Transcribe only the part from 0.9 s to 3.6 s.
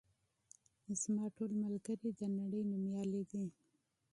زما ټول دوستان د نړۍ نومیالي دي.